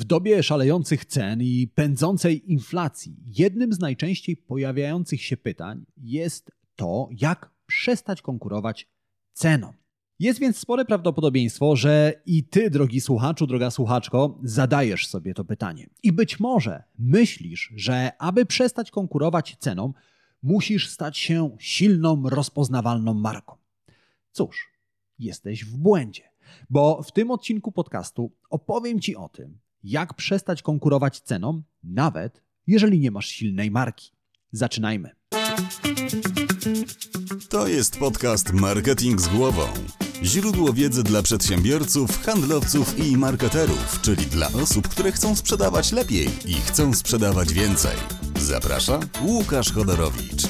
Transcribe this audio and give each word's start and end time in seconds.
W 0.00 0.04
dobie 0.04 0.42
szalejących 0.42 1.04
cen 1.04 1.42
i 1.42 1.68
pędzącej 1.74 2.52
inflacji, 2.52 3.16
jednym 3.26 3.72
z 3.72 3.78
najczęściej 3.78 4.36
pojawiających 4.36 5.22
się 5.22 5.36
pytań 5.36 5.86
jest 5.96 6.50
to, 6.76 7.08
jak 7.12 7.50
przestać 7.66 8.22
konkurować 8.22 8.88
ceną. 9.32 9.72
Jest 10.18 10.40
więc 10.40 10.56
spore 10.56 10.84
prawdopodobieństwo, 10.84 11.76
że 11.76 12.22
i 12.26 12.44
ty, 12.44 12.70
drogi 12.70 13.00
słuchaczu, 13.00 13.46
droga 13.46 13.70
słuchaczko, 13.70 14.38
zadajesz 14.42 15.06
sobie 15.06 15.34
to 15.34 15.44
pytanie. 15.44 15.90
I 16.02 16.12
być 16.12 16.40
może 16.40 16.82
myślisz, 16.98 17.72
że 17.76 18.12
aby 18.18 18.46
przestać 18.46 18.90
konkurować 18.90 19.56
ceną, 19.58 19.92
musisz 20.42 20.88
stać 20.88 21.18
się 21.18 21.56
silną, 21.58 22.22
rozpoznawalną 22.24 23.14
marką. 23.14 23.56
Cóż, 24.32 24.72
jesteś 25.18 25.64
w 25.64 25.76
błędzie, 25.76 26.30
bo 26.70 27.02
w 27.02 27.12
tym 27.12 27.30
odcinku 27.30 27.72
podcastu 27.72 28.32
opowiem 28.50 29.00
Ci 29.00 29.16
o 29.16 29.28
tym, 29.28 29.58
jak 29.84 30.14
przestać 30.14 30.62
konkurować 30.62 31.20
ceną, 31.20 31.62
nawet 31.84 32.42
jeżeli 32.66 33.00
nie 33.00 33.10
masz 33.10 33.26
silnej 33.26 33.70
marki. 33.70 34.12
Zaczynajmy. 34.52 35.10
To 37.48 37.68
jest 37.68 37.98
podcast 37.98 38.52
Marketing 38.52 39.20
z 39.20 39.28
głową. 39.28 39.62
Źródło 40.22 40.72
wiedzy 40.72 41.02
dla 41.02 41.22
przedsiębiorców, 41.22 42.22
handlowców 42.22 42.98
i 42.98 43.16
marketerów, 43.16 44.00
czyli 44.02 44.26
dla 44.26 44.48
osób, 44.48 44.88
które 44.88 45.12
chcą 45.12 45.36
sprzedawać 45.36 45.92
lepiej 45.92 46.28
i 46.44 46.54
chcą 46.54 46.94
sprzedawać 46.94 47.52
więcej. 47.52 47.96
Zaprasza 48.38 49.00
Łukasz 49.22 49.72
Chodorowicz. 49.72 50.49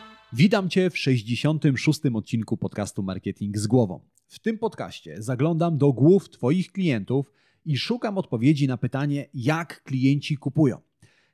Witam 0.33 0.69
Cię 0.69 0.89
w 0.89 0.97
66. 0.97 1.99
odcinku 2.13 2.57
podcastu 2.57 3.03
Marketing 3.03 3.57
z 3.57 3.67
głową. 3.67 3.99
W 4.27 4.39
tym 4.39 4.57
podcaście 4.57 5.21
zaglądam 5.21 5.77
do 5.77 5.93
głów 5.93 6.29
Twoich 6.29 6.71
klientów 6.71 7.31
i 7.65 7.77
szukam 7.77 8.17
odpowiedzi 8.17 8.67
na 8.67 8.77
pytanie, 8.77 9.29
jak 9.33 9.83
klienci 9.83 10.37
kupują. 10.37 10.77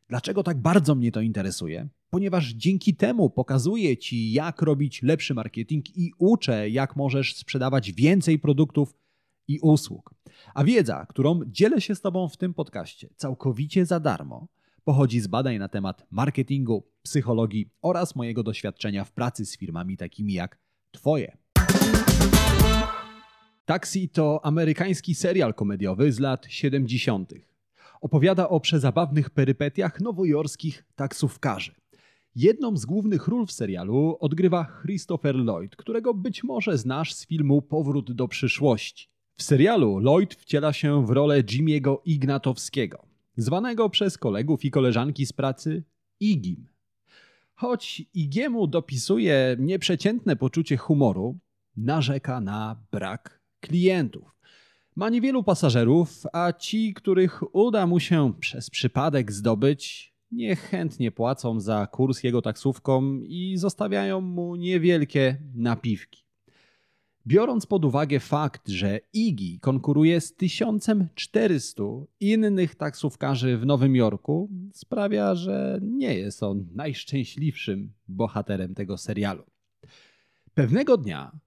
Dlaczego 0.07 0.43
tak 0.43 0.61
bardzo 0.61 0.95
mnie 0.95 1.11
to 1.11 1.21
interesuje? 1.21 1.87
Ponieważ 2.09 2.53
dzięki 2.53 2.95
temu 2.95 3.29
pokazuję 3.29 3.97
Ci, 3.97 4.31
jak 4.31 4.61
robić 4.61 5.03
lepszy 5.03 5.33
marketing 5.33 5.97
i 5.97 6.11
uczę, 6.17 6.69
jak 6.69 6.95
możesz 6.95 7.35
sprzedawać 7.35 7.91
więcej 7.91 8.39
produktów 8.39 8.93
i 9.47 9.59
usług. 9.59 10.13
A 10.53 10.63
wiedza, 10.63 11.05
którą 11.09 11.39
dzielę 11.47 11.81
się 11.81 11.95
z 11.95 12.01
Tobą 12.01 12.29
w 12.29 12.37
tym 12.37 12.53
podcaście 12.53 13.09
całkowicie 13.15 13.85
za 13.85 13.99
darmo, 13.99 14.47
pochodzi 14.87 15.19
z 15.19 15.27
badań 15.27 15.57
na 15.57 15.67
temat 15.67 16.07
marketingu, 16.11 16.83
psychologii 17.01 17.69
oraz 17.81 18.15
mojego 18.15 18.43
doświadczenia 18.43 19.03
w 19.03 19.11
pracy 19.11 19.45
z 19.45 19.57
firmami 19.57 19.97
takimi 19.97 20.33
jak 20.33 20.59
Twoje. 20.91 21.37
Taxi 23.65 24.09
to 24.09 24.45
amerykański 24.45 25.15
serial 25.15 25.53
komediowy 25.53 26.11
z 26.11 26.19
lat 26.19 26.45
70. 26.49 27.33
Opowiada 28.01 28.49
o 28.49 28.59
przezabawnych 28.59 29.29
perypetiach 29.29 30.01
nowojorskich 30.01 30.83
taksówkarzy. 30.95 31.71
Jedną 32.35 32.77
z 32.77 32.85
głównych 32.85 33.27
ról 33.27 33.45
w 33.45 33.51
serialu 33.51 34.17
odgrywa 34.19 34.67
Christopher 34.81 35.35
Lloyd, 35.35 35.75
którego 35.75 36.13
być 36.13 36.43
może 36.43 36.77
znasz 36.77 37.13
z 37.13 37.27
filmu 37.27 37.61
Powrót 37.61 38.11
do 38.11 38.27
przyszłości. 38.27 39.09
W 39.37 39.43
serialu 39.43 39.99
Lloyd 39.99 40.35
wciela 40.35 40.73
się 40.73 41.05
w 41.05 41.09
rolę 41.09 41.43
Jimmy'ego 41.43 41.97
Ignatowskiego, 42.05 43.07
zwanego 43.37 43.89
przez 43.89 44.17
kolegów 44.17 44.65
i 44.65 44.71
koleżanki 44.71 45.25
z 45.25 45.33
pracy 45.33 45.83
Igim. 46.19 46.67
Choć 47.55 48.03
Igiemu 48.13 48.67
dopisuje 48.67 49.55
nieprzeciętne 49.59 50.35
poczucie 50.35 50.77
humoru, 50.77 51.37
narzeka 51.77 52.41
na 52.41 52.83
brak 52.91 53.41
klientów. 53.59 54.37
Ma 54.95 55.09
niewielu 55.09 55.43
pasażerów, 55.43 56.23
a 56.33 56.53
ci, 56.53 56.93
których 56.93 57.55
uda 57.55 57.87
mu 57.87 57.99
się 57.99 58.33
przez 58.39 58.69
przypadek 58.69 59.31
zdobyć, 59.31 60.13
niechętnie 60.31 61.11
płacą 61.11 61.59
za 61.59 61.87
kurs 61.87 62.23
jego 62.23 62.41
taksówką 62.41 63.19
i 63.21 63.57
zostawiają 63.57 64.21
mu 64.21 64.55
niewielkie 64.55 65.41
napiwki. 65.55 66.26
Biorąc 67.27 67.65
pod 67.65 67.85
uwagę 67.85 68.19
fakt, 68.19 68.69
że 68.69 68.99
Iggy 69.13 69.59
konkuruje 69.59 70.21
z 70.21 70.35
1400 70.35 71.83
innych 72.19 72.75
taksówkarzy 72.75 73.57
w 73.57 73.65
Nowym 73.65 73.95
Jorku, 73.95 74.49
sprawia, 74.73 75.35
że 75.35 75.79
nie 75.81 76.15
jest 76.15 76.43
on 76.43 76.67
najszczęśliwszym 76.73 77.93
bohaterem 78.07 78.75
tego 78.75 78.97
serialu. 78.97 79.43
Pewnego 80.53 80.97
dnia 80.97 81.39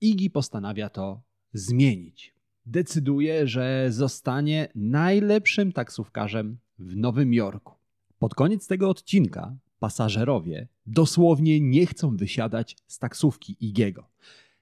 Iggy 0.00 0.30
postanawia 0.30 0.88
to 0.88 1.22
zmienić. 1.52 2.34
Decyduje, 2.66 3.46
że 3.46 3.86
zostanie 3.90 4.68
najlepszym 4.74 5.72
taksówkarzem 5.72 6.58
w 6.78 6.96
Nowym 6.96 7.34
Jorku. 7.34 7.74
Pod 8.18 8.34
koniec 8.34 8.66
tego 8.66 8.90
odcinka 8.90 9.56
pasażerowie 9.78 10.68
dosłownie 10.86 11.60
nie 11.60 11.86
chcą 11.86 12.16
wysiadać 12.16 12.76
z 12.86 12.98
taksówki 12.98 13.56
Igiego. 13.60 14.08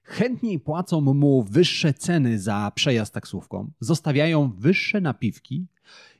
Chętniej 0.04 0.60
płacą 0.60 1.00
mu 1.00 1.42
wyższe 1.42 1.94
ceny 1.94 2.38
za 2.38 2.72
przejazd 2.74 3.14
taksówką, 3.14 3.70
zostawiają 3.80 4.52
wyższe 4.58 5.00
napiwki 5.00 5.66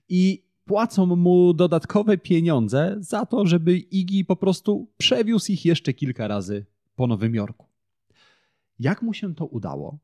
i 0.09 0.43
płacą 0.65 1.07
mu 1.07 1.55
dodatkowe 1.55 2.19
pieniądze 2.19 2.97
za 2.99 3.27
to, 3.27 3.47
żeby 3.47 3.77
Igi 3.77 4.25
po 4.25 4.37
prostu 4.37 4.89
przewiózł 4.97 5.53
ich 5.53 5.65
jeszcze 5.65 5.93
kilka 5.93 6.29
razy 6.29 6.67
po 6.97 7.07
Nowym 7.07 7.35
Jorku. 7.35 7.67
Jak 8.79 9.03
mu 9.03 9.15
się 9.15 9.35
to 9.35 9.47
udało? 9.47 9.99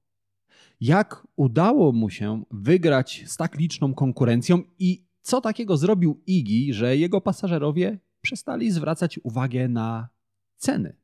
Jak 0.80 1.26
udało 1.36 1.92
mu 1.92 2.10
się 2.10 2.42
wygrać 2.50 3.24
z 3.26 3.36
tak 3.36 3.58
liczną 3.58 3.94
konkurencją 3.94 4.62
i 4.78 5.04
co 5.22 5.40
takiego 5.40 5.76
zrobił 5.76 6.22
Igi, 6.26 6.74
że 6.74 6.96
jego 6.96 7.20
pasażerowie 7.20 7.98
przestali 8.20 8.70
zwracać 8.70 9.20
uwagę 9.22 9.69
na 9.69 10.08
ceny? 10.56 10.96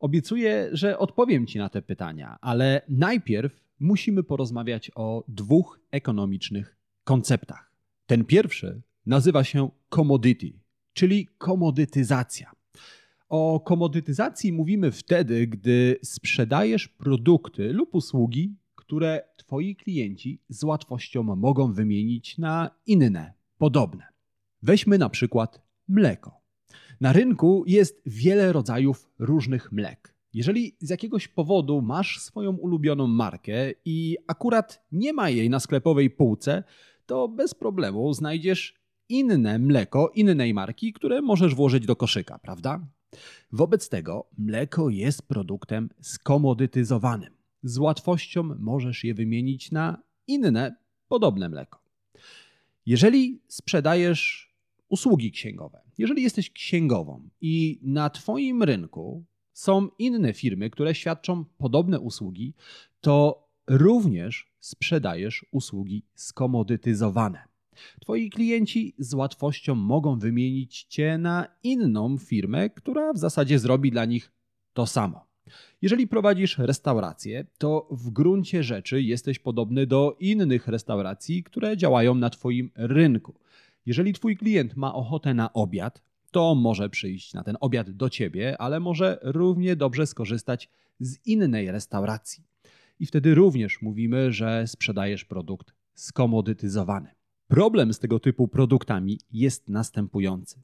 Obiecuję, 0.00 0.68
że 0.72 0.98
odpowiem 0.98 1.46
Ci 1.46 1.58
na 1.58 1.68
te 1.68 1.82
pytania, 1.82 2.38
ale 2.40 2.82
najpierw 2.88 3.64
musimy 3.80 4.22
porozmawiać 4.22 4.90
o 4.94 5.24
dwóch 5.28 5.80
ekonomicznych 5.90 6.76
konceptach. 7.04 7.72
Ten 8.06 8.24
pierwszy 8.24 8.82
nazywa 9.06 9.44
się 9.44 9.70
commodity, 9.88 10.52
czyli 10.92 11.28
komodytyzacja. 11.38 12.50
O 13.28 13.60
komodytyzacji 13.60 14.52
mówimy 14.52 14.90
wtedy, 14.92 15.46
gdy 15.46 15.96
sprzedajesz 16.02 16.88
produkty 16.88 17.72
lub 17.72 17.94
usługi, 17.94 18.56
które 18.74 19.22
Twoi 19.36 19.76
klienci 19.76 20.40
z 20.48 20.64
łatwością 20.64 21.22
mogą 21.22 21.72
wymienić 21.72 22.38
na 22.38 22.70
inne, 22.86 23.32
podobne. 23.58 24.06
Weźmy 24.62 24.98
na 24.98 25.08
przykład 25.08 25.62
mleko. 25.88 26.39
Na 27.00 27.12
rynku 27.12 27.64
jest 27.66 28.02
wiele 28.06 28.52
rodzajów 28.52 29.10
różnych 29.18 29.72
mlek. 29.72 30.14
Jeżeli 30.32 30.76
z 30.80 30.90
jakiegoś 30.90 31.28
powodu 31.28 31.82
masz 31.82 32.20
swoją 32.20 32.56
ulubioną 32.56 33.06
markę 33.06 33.72
i 33.84 34.16
akurat 34.26 34.84
nie 34.92 35.12
ma 35.12 35.30
jej 35.30 35.50
na 35.50 35.60
sklepowej 35.60 36.10
półce, 36.10 36.64
to 37.06 37.28
bez 37.28 37.54
problemu 37.54 38.12
znajdziesz 38.12 38.74
inne 39.08 39.58
mleko 39.58 40.12
innej 40.14 40.54
marki, 40.54 40.92
które 40.92 41.22
możesz 41.22 41.54
włożyć 41.54 41.86
do 41.86 41.96
koszyka, 41.96 42.38
prawda? 42.38 42.86
Wobec 43.52 43.88
tego 43.88 44.26
mleko 44.38 44.88
jest 44.88 45.28
produktem 45.28 45.88
skomodytyzowanym. 46.00 47.32
Z 47.62 47.78
łatwością 47.78 48.42
możesz 48.42 49.04
je 49.04 49.14
wymienić 49.14 49.72
na 49.72 50.02
inne, 50.26 50.76
podobne 51.08 51.48
mleko. 51.48 51.82
Jeżeli 52.86 53.42
sprzedajesz 53.48 54.49
usługi 54.90 55.32
księgowe, 55.32 55.80
jeżeli 55.98 56.22
jesteś 56.22 56.50
księgową 56.50 57.28
i 57.40 57.80
na 57.82 58.10
Twoim 58.10 58.62
rynku 58.62 59.24
są 59.52 59.88
inne 59.98 60.32
firmy, 60.32 60.70
które 60.70 60.94
świadczą 60.94 61.44
podobne 61.44 62.00
usługi, 62.00 62.54
to 63.00 63.48
również 63.66 64.52
sprzedajesz 64.60 65.46
usługi 65.50 66.02
skomodytyzowane. 66.14 67.44
Twoi 68.00 68.30
klienci 68.30 68.94
z 68.98 69.14
łatwością 69.14 69.74
mogą 69.74 70.18
wymienić 70.18 70.84
cię 70.84 71.18
na 71.18 71.46
inną 71.62 72.18
firmę, 72.18 72.70
która 72.70 73.12
w 73.12 73.18
zasadzie 73.18 73.58
zrobi 73.58 73.90
dla 73.90 74.04
nich 74.04 74.32
to 74.72 74.86
samo. 74.86 75.30
Jeżeli 75.82 76.08
prowadzisz 76.08 76.58
restaurację, 76.58 77.46
to 77.58 77.88
w 77.90 78.10
gruncie 78.10 78.62
rzeczy 78.62 79.02
jesteś 79.02 79.38
podobny 79.38 79.86
do 79.86 80.16
innych 80.20 80.68
restauracji, 80.68 81.42
które 81.44 81.76
działają 81.76 82.14
na 82.14 82.30
Twoim 82.30 82.70
rynku. 82.76 83.34
Jeżeli 83.86 84.12
Twój 84.12 84.36
klient 84.36 84.76
ma 84.76 84.94
ochotę 84.94 85.34
na 85.34 85.52
obiad, 85.52 86.02
to 86.30 86.54
może 86.54 86.90
przyjść 86.90 87.34
na 87.34 87.44
ten 87.44 87.56
obiad 87.60 87.90
do 87.90 88.10
Ciebie, 88.10 88.60
ale 88.60 88.80
może 88.80 89.18
równie 89.22 89.76
dobrze 89.76 90.06
skorzystać 90.06 90.68
z 91.00 91.26
innej 91.26 91.70
restauracji. 91.70 92.44
I 93.00 93.06
wtedy 93.06 93.34
również 93.34 93.82
mówimy, 93.82 94.32
że 94.32 94.66
sprzedajesz 94.66 95.24
produkt 95.24 95.72
skomodytyzowany. 95.94 97.08
Problem 97.48 97.92
z 97.94 97.98
tego 97.98 98.20
typu 98.20 98.48
produktami 98.48 99.18
jest 99.32 99.68
następujący. 99.68 100.62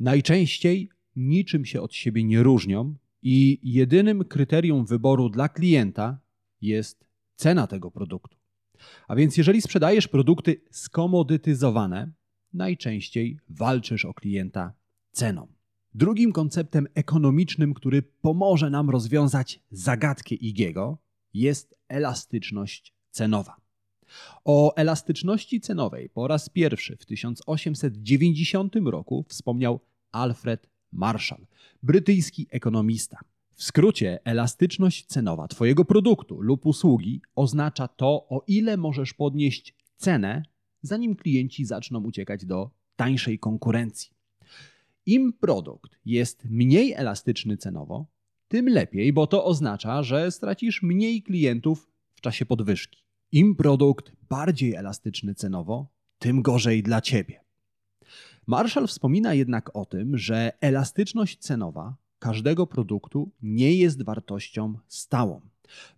Najczęściej 0.00 0.88
niczym 1.16 1.64
się 1.64 1.80
od 1.80 1.94
siebie 1.94 2.24
nie 2.24 2.42
różnią 2.42 2.94
i 3.22 3.60
jedynym 3.62 4.24
kryterium 4.24 4.86
wyboru 4.86 5.28
dla 5.28 5.48
klienta 5.48 6.18
jest 6.60 7.04
cena 7.36 7.66
tego 7.66 7.90
produktu. 7.90 8.36
A 9.08 9.16
więc 9.16 9.36
jeżeli 9.36 9.62
sprzedajesz 9.62 10.08
produkty 10.08 10.60
skomodytyzowane, 10.70 12.10
najczęściej 12.52 13.38
walczysz 13.48 14.04
o 14.04 14.14
klienta 14.14 14.72
ceną. 15.12 15.46
Drugim 15.94 16.32
konceptem 16.32 16.86
ekonomicznym, 16.94 17.74
który 17.74 18.02
pomoże 18.02 18.70
nam 18.70 18.90
rozwiązać 18.90 19.60
zagadkę 19.70 20.34
Igiego, 20.34 20.98
jest 21.34 21.74
elastyczność 21.88 22.94
cenowa. 23.10 23.56
O 24.44 24.76
elastyczności 24.76 25.60
cenowej 25.60 26.08
po 26.08 26.28
raz 26.28 26.48
pierwszy 26.48 26.96
w 26.96 27.06
1890 27.06 28.76
roku 28.84 29.24
wspomniał 29.28 29.80
Alfred 30.12 30.68
Marshall, 30.92 31.46
brytyjski 31.82 32.46
ekonomista. 32.50 33.18
W 33.54 33.62
skrócie, 33.64 34.18
elastyczność 34.24 35.06
cenowa 35.06 35.48
Twojego 35.48 35.84
produktu 35.84 36.40
lub 36.40 36.66
usługi 36.66 37.22
oznacza 37.34 37.88
to, 37.88 38.26
o 38.28 38.44
ile 38.46 38.76
możesz 38.76 39.14
podnieść 39.14 39.74
cenę, 39.96 40.42
zanim 40.88 41.16
klienci 41.16 41.64
zaczną 41.64 42.02
uciekać 42.04 42.44
do 42.44 42.70
tańszej 42.96 43.38
konkurencji. 43.38 44.10
Im 45.06 45.32
produkt 45.32 45.98
jest 46.04 46.44
mniej 46.44 46.92
elastyczny 46.92 47.56
cenowo, 47.56 48.06
tym 48.48 48.68
lepiej, 48.68 49.12
bo 49.12 49.26
to 49.26 49.44
oznacza, 49.44 50.02
że 50.02 50.30
stracisz 50.30 50.82
mniej 50.82 51.22
klientów 51.22 51.90
w 52.14 52.20
czasie 52.20 52.46
podwyżki. 52.46 53.04
Im 53.32 53.56
produkt 53.56 54.12
bardziej 54.28 54.74
elastyczny 54.74 55.34
cenowo, 55.34 55.86
tym 56.18 56.42
gorzej 56.42 56.82
dla 56.82 57.00
ciebie. 57.00 57.40
Marshall 58.46 58.86
wspomina 58.86 59.34
jednak 59.34 59.76
o 59.76 59.84
tym, 59.84 60.18
że 60.18 60.52
elastyczność 60.60 61.38
cenowa 61.38 61.96
każdego 62.18 62.66
produktu 62.66 63.30
nie 63.42 63.74
jest 63.74 64.02
wartością 64.02 64.74
stałą. 64.88 65.40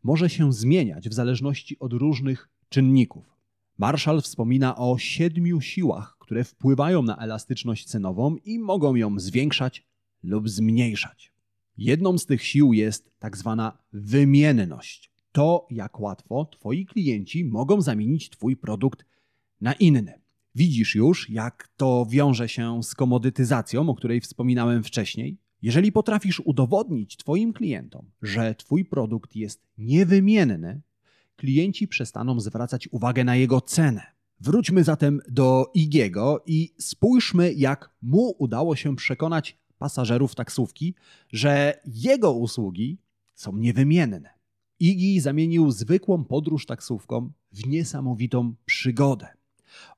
Może 0.02 0.30
się 0.30 0.52
zmieniać 0.52 1.08
w 1.08 1.12
zależności 1.12 1.78
od 1.78 1.92
różnych 1.92 2.48
czynników. 2.68 3.39
Marshall 3.80 4.22
wspomina 4.22 4.76
o 4.76 4.98
siedmiu 4.98 5.60
siłach, 5.60 6.16
które 6.18 6.44
wpływają 6.44 7.02
na 7.02 7.16
elastyczność 7.16 7.84
cenową 7.84 8.36
i 8.36 8.58
mogą 8.58 8.94
ją 8.94 9.20
zwiększać 9.20 9.86
lub 10.22 10.48
zmniejszać. 10.48 11.32
Jedną 11.78 12.18
z 12.18 12.26
tych 12.26 12.44
sił 12.44 12.72
jest 12.72 13.10
tak 13.18 13.36
zwana 13.36 13.78
wymienność. 13.92 15.10
To, 15.32 15.66
jak 15.70 16.00
łatwo 16.00 16.44
Twoi 16.44 16.86
klienci 16.86 17.44
mogą 17.44 17.80
zamienić 17.80 18.30
Twój 18.30 18.56
produkt 18.56 19.04
na 19.60 19.72
inny. 19.72 20.20
Widzisz 20.54 20.94
już, 20.94 21.30
jak 21.30 21.68
to 21.76 22.06
wiąże 22.10 22.48
się 22.48 22.82
z 22.82 22.94
komodytyzacją, 22.94 23.88
o 23.88 23.94
której 23.94 24.20
wspominałem 24.20 24.82
wcześniej? 24.82 25.36
Jeżeli 25.62 25.92
potrafisz 25.92 26.40
udowodnić 26.40 27.16
Twoim 27.16 27.52
klientom, 27.52 28.10
że 28.22 28.54
Twój 28.54 28.84
produkt 28.84 29.36
jest 29.36 29.66
niewymienny, 29.78 30.80
klienci 31.40 31.88
przestaną 31.88 32.40
zwracać 32.40 32.88
uwagę 32.88 33.24
na 33.24 33.36
jego 33.36 33.60
cenę. 33.60 34.02
Wróćmy 34.40 34.84
zatem 34.84 35.20
do 35.28 35.70
Igiego 35.74 36.42
i 36.46 36.74
spójrzmy, 36.78 37.52
jak 37.52 37.90
mu 38.02 38.34
udało 38.38 38.76
się 38.76 38.96
przekonać 38.96 39.58
pasażerów 39.78 40.34
taksówki, 40.34 40.94
że 41.32 41.80
jego 41.86 42.32
usługi 42.32 42.98
są 43.34 43.56
niewymienne. 43.56 44.30
Igi 44.80 45.20
zamienił 45.20 45.70
zwykłą 45.70 46.24
podróż 46.24 46.66
taksówką 46.66 47.32
w 47.52 47.66
niesamowitą 47.66 48.54
przygodę. 48.64 49.28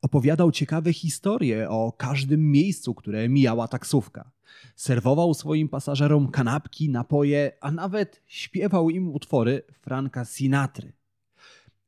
Opowiadał 0.02 0.52
ciekawe 0.52 0.92
historie 0.92 1.70
o 1.70 1.92
każdym 1.92 2.50
miejscu, 2.50 2.94
które 2.94 3.28
mijała 3.28 3.68
taksówka. 3.68 4.30
Serwował 4.76 5.34
swoim 5.34 5.68
pasażerom 5.68 6.28
kanapki, 6.28 6.90
napoje, 6.90 7.52
a 7.60 7.70
nawet 7.70 8.22
śpiewał 8.26 8.90
im 8.90 9.08
utwory 9.08 9.62
Franka 9.80 10.24
Sinatry. 10.24 10.92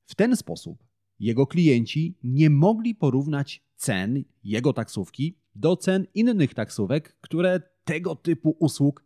W 0.07 0.15
ten 0.15 0.37
sposób 0.37 0.85
jego 1.21 1.47
klienci 1.47 2.19
nie 2.25 2.51
mogli 2.51 2.95
porównać 2.95 3.63
cen 3.77 4.25
jego 4.45 4.73
taksówki 4.73 5.39
do 5.55 5.77
cen 5.77 6.07
innych 6.15 6.55
taksówek, 6.55 7.17
które 7.21 7.61
tego 7.85 8.17
typu 8.17 8.57
usług 8.59 9.05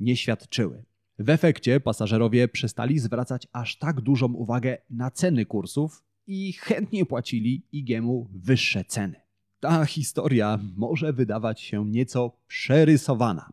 nie 0.00 0.16
świadczyły. 0.16 0.84
W 1.18 1.30
efekcie 1.30 1.80
pasażerowie 1.80 2.48
przestali 2.48 2.98
zwracać 2.98 3.48
aż 3.52 3.78
tak 3.78 4.00
dużą 4.00 4.32
uwagę 4.32 4.78
na 4.90 5.10
ceny 5.10 5.46
kursów 5.46 6.02
i 6.26 6.52
chętnie 6.52 7.06
płacili 7.06 7.66
Igiemu 7.72 8.28
wyższe 8.34 8.84
ceny. 8.84 9.20
Ta 9.60 9.84
historia 9.84 10.58
może 10.76 11.12
wydawać 11.12 11.60
się 11.60 11.86
nieco 11.86 12.36
przerysowana, 12.46 13.50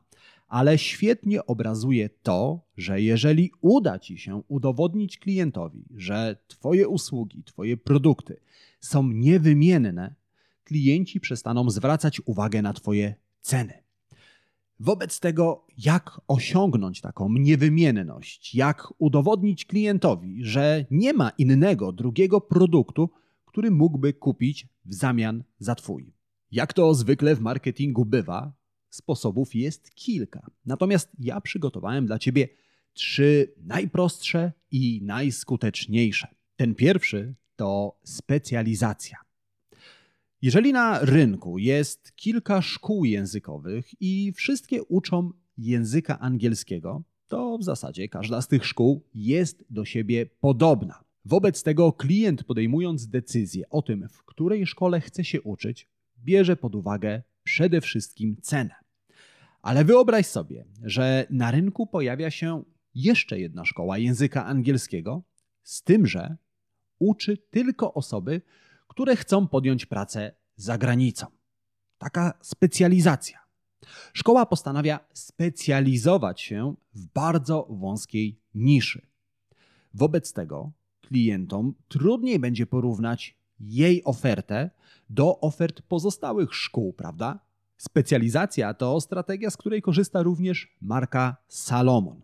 ale 0.48 0.78
świetnie 0.78 1.46
obrazuje 1.46 2.10
to, 2.10 2.62
że 2.78 3.02
jeżeli 3.02 3.52
uda 3.62 4.00
Ci 4.00 4.18
się 4.18 4.42
udowodnić 4.48 5.18
klientowi, 5.18 5.86
że 5.96 6.38
Twoje 6.48 6.88
usługi, 6.88 7.44
Twoje 7.44 7.78
produkty 7.78 8.40
są 8.80 9.12
niewymienne, 9.12 10.16
klienci 10.64 11.20
przestaną 11.20 11.70
zwracać 11.70 12.22
uwagę 12.26 12.62
na 12.62 12.74
Twoje 12.74 13.16
ceny. 13.42 13.74
Wobec 14.80 15.20
tego, 15.20 15.66
jak 15.78 16.22
osiągnąć 16.28 17.02
taką 17.02 17.30
niewymienność, 17.30 18.56
jak 18.56 18.94
udowodnić 18.98 19.66
klientowi, 19.66 20.46
że 20.46 20.86
nie 20.92 21.14
ma 21.14 21.30
innego, 21.30 21.92
drugiego 21.92 22.42
produktu, 22.42 23.10
który 23.46 23.72
mógłby 23.72 24.14
kupić 24.14 24.68
w 24.86 24.94
zamian 24.94 25.44
za 25.60 25.76
Twój. 25.76 26.14
Jak 26.52 26.74
to 26.74 26.94
zwykle 26.94 27.36
w 27.36 27.40
marketingu 27.40 28.06
bywa, 28.06 28.54
sposobów 28.98 29.56
jest 29.56 29.96
kilka. 29.96 30.52
Natomiast 30.66 31.12
ja 31.20 31.42
przygotowałem 31.42 32.06
dla 32.06 32.20
Ciebie 32.20 32.48
trzy 32.94 33.54
najprostsze 33.58 34.52
i 34.72 35.02
najskuteczniejsze. 35.04 36.28
Ten 36.56 36.76
pierwszy 36.76 37.36
to 37.56 38.00
specjalizacja. 38.04 39.18
Jeżeli 40.42 40.74
na 40.74 41.00
rynku 41.00 41.58
jest 41.58 42.16
kilka 42.16 42.62
szkół 42.62 43.06
językowych 43.06 44.02
i 44.02 44.34
wszystkie 44.36 44.84
uczą 44.84 45.32
języka 45.58 46.20
angielskiego, 46.20 47.04
to 47.28 47.58
w 47.58 47.64
zasadzie 47.64 48.10
każda 48.10 48.42
z 48.42 48.48
tych 48.48 48.66
szkół 48.66 49.04
jest 49.14 49.66
do 49.70 49.86
siebie 49.86 50.26
podobna. 50.26 51.04
Wobec 51.26 51.64
tego 51.64 51.94
klient 51.94 52.44
podejmując 52.44 53.08
decyzję 53.08 53.70
o 53.70 53.82
tym, 53.82 54.08
w 54.10 54.24
której 54.24 54.66
szkole 54.66 55.02
chce 55.02 55.24
się 55.24 55.42
uczyć, 55.42 55.88
bierze 56.20 56.56
pod 56.56 56.76
uwagę 56.76 57.24
przede 57.44 57.82
wszystkim 57.82 58.38
cenę. 58.42 58.76
Ale 59.62 59.86
wyobraź 59.86 60.26
sobie, 60.26 60.66
że 60.84 61.28
na 61.30 61.52
rynku 61.52 61.88
pojawia 61.88 62.32
się 62.32 62.64
jeszcze 62.96 63.40
jedna 63.40 63.66
szkoła 63.66 63.98
języka 63.98 64.46
angielskiego, 64.46 65.24
z 65.64 65.84
tym, 65.84 66.08
że 66.08 66.38
uczy 67.00 67.38
tylko 67.38 67.94
osoby, 67.94 68.42
które 68.88 69.16
chcą 69.16 69.48
podjąć 69.48 69.86
pracę 69.86 70.32
za 70.56 70.78
granicą. 70.78 71.28
Taka 71.98 72.34
specjalizacja. 72.42 73.40
Szkoła 74.14 74.46
postanawia 74.46 75.00
specjalizować 75.14 76.42
się 76.42 76.76
w 76.94 77.06
bardzo 77.06 77.68
wąskiej 77.70 78.40
niszy. 78.56 79.08
Wobec 79.94 80.34
tego 80.34 80.72
klientom 81.02 81.74
trudniej 81.88 82.40
będzie 82.40 82.66
porównać 82.66 83.38
jej 83.60 84.04
ofertę 84.04 84.70
do 85.10 85.40
ofert 85.40 85.82
pozostałych 85.82 86.56
szkół, 86.56 86.94
prawda? 86.94 87.47
Specjalizacja 87.78 88.74
to 88.74 89.02
strategia, 89.02 89.50
z 89.50 89.58
której 89.58 89.82
korzysta 89.82 90.24
również 90.24 90.76
marka 90.82 91.38
Salomon. 91.48 92.22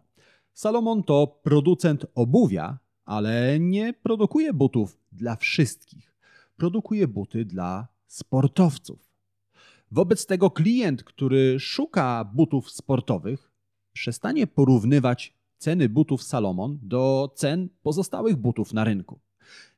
Salomon 0.54 1.04
to 1.04 1.40
producent 1.44 2.06
obuwia, 2.16 2.80
ale 3.06 3.60
nie 3.60 3.94
produkuje 3.94 4.54
butów 4.54 4.98
dla 5.12 5.36
wszystkich. 5.36 6.16
Produkuje 6.58 7.08
buty 7.08 7.46
dla 7.46 7.88
sportowców. 8.08 9.14
Wobec 9.92 10.26
tego 10.26 10.52
klient, 10.52 11.04
który 11.04 11.60
szuka 11.60 12.26
butów 12.34 12.72
sportowych, 12.72 13.52
przestanie 13.94 14.48
porównywać 14.48 15.34
ceny 15.58 15.90
butów 15.90 16.24
Salomon 16.24 16.80
do 16.82 17.34
cen 17.36 17.70
pozostałych 17.84 18.36
butów 18.36 18.74
na 18.74 18.84
rynku. 18.84 19.20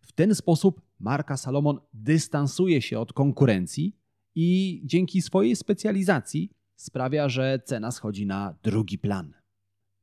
W 0.02 0.12
ten 0.12 0.36
sposób 0.36 0.82
marka 1.00 1.38
Salomon 1.38 1.80
dystansuje 1.94 2.82
się 2.82 3.00
od 3.00 3.14
konkurencji 3.14 3.96
i 4.36 4.82
dzięki 4.86 5.22
swojej 5.22 5.56
specjalizacji 5.56 6.52
sprawia, 6.76 7.30
że 7.30 7.60
cena 7.66 7.92
schodzi 7.92 8.26
na 8.26 8.56
drugi 8.64 9.00
plan. 9.00 9.34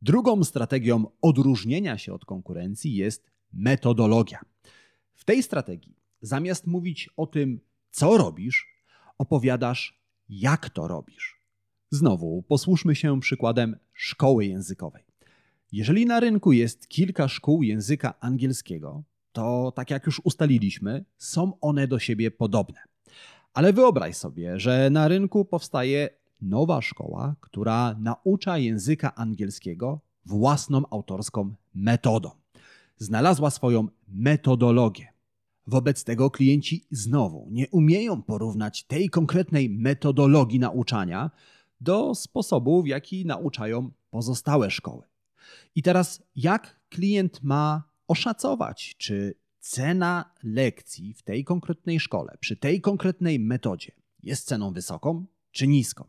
Drugą 0.02 0.44
strategią 0.44 1.06
odróżnienia 1.20 1.98
się 1.98 2.12
od 2.12 2.24
konkurencji 2.24 2.94
jest 2.94 3.30
metodologia. 3.52 4.40
W 5.14 5.24
tej 5.24 5.42
strategii, 5.42 5.96
zamiast 6.20 6.66
mówić 6.66 7.10
o 7.16 7.26
tym, 7.26 7.60
co 7.90 8.18
robisz, 8.18 8.66
opowiadasz, 9.18 10.02
jak 10.28 10.70
to 10.70 10.88
robisz. 10.88 11.40
Znowu 11.90 12.42
posłuszmy 12.42 12.94
się 12.94 13.20
przykładem 13.20 13.76
szkoły 13.92 14.46
językowej. 14.46 15.04
Jeżeli 15.72 16.06
na 16.06 16.20
rynku 16.20 16.52
jest 16.52 16.88
kilka 16.88 17.28
szkół 17.28 17.62
języka 17.62 18.20
angielskiego, 18.20 19.04
to 19.32 19.72
tak 19.76 19.90
jak 19.90 20.06
już 20.06 20.20
ustaliliśmy, 20.24 21.04
są 21.18 21.60
one 21.60 21.88
do 21.88 21.98
siebie 21.98 22.30
podobne. 22.30 22.91
Ale 23.54 23.73
wyobraź 23.73 24.16
sobie, 24.16 24.61
że 24.61 24.90
na 24.90 25.09
rynku 25.09 25.44
powstaje 25.44 26.09
nowa 26.40 26.82
szkoła, 26.82 27.35
która 27.40 27.97
naucza 27.99 28.59
języka 28.59 29.14
angielskiego 29.14 30.00
własną 30.26 30.82
autorską 30.90 31.54
metodą. 31.75 32.30
Znalazła 32.97 33.50
swoją 33.50 33.88
metodologię. 34.09 35.12
Wobec 35.66 36.04
tego 36.04 36.30
klienci 36.30 36.87
znowu 36.90 37.49
nie 37.50 37.68
umieją 37.68 38.23
porównać 38.23 38.85
tej 38.85 39.11
konkretnej 39.11 39.71
metodologii 39.71 40.59
nauczania 40.59 41.30
do 41.80 42.14
sposobu, 42.14 42.82
w 42.82 42.87
jaki 42.87 43.26
nauczają 43.26 43.90
pozostałe 44.11 44.71
szkoły. 44.71 45.02
I 45.75 45.82
teraz, 45.82 46.23
jak 46.37 46.80
klient 46.88 47.42
ma 47.42 47.82
oszacować, 48.09 48.94
czy 48.99 49.35
cena 49.62 50.35
lekcji 50.42 51.14
w 51.14 51.23
tej 51.23 51.45
konkretnej 51.45 52.00
szkole, 52.00 52.37
przy 52.40 52.57
tej 52.57 52.81
konkretnej 52.81 53.38
metodzie 53.38 53.92
jest 54.23 54.47
ceną 54.47 54.73
wysoką 54.73 55.26
czy 55.50 55.66
niską? 55.66 56.04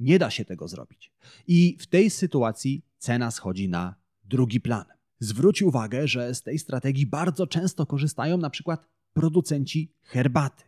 Nie 0.00 0.18
da 0.18 0.30
się 0.30 0.44
tego 0.44 0.68
zrobić. 0.68 1.12
I 1.46 1.76
w 1.80 1.86
tej 1.86 2.10
sytuacji 2.10 2.84
cena 2.98 3.30
schodzi 3.30 3.68
na 3.68 3.94
drugi 4.24 4.60
plan. 4.60 4.84
Zwróć 5.18 5.62
uwagę, 5.62 6.08
że 6.08 6.34
z 6.34 6.42
tej 6.42 6.58
strategii 6.58 7.06
bardzo 7.06 7.46
często 7.46 7.86
korzystają 7.86 8.38
na 8.38 8.50
przykład 8.50 8.86
producenci 9.12 9.94
herbaty. 10.02 10.64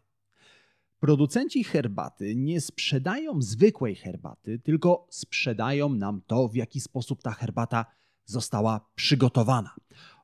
Producenci 1.01 1.65
herbaty 1.65 2.37
nie 2.37 2.61
sprzedają 2.61 3.43
zwykłej 3.43 3.95
herbaty, 3.95 4.59
tylko 4.59 5.07
sprzedają 5.11 5.89
nam 5.89 6.23
to, 6.27 6.49
w 6.49 6.55
jaki 6.55 6.81
sposób 6.81 7.23
ta 7.23 7.31
herbata 7.31 7.87
została 8.25 8.91
przygotowana. 8.95 9.71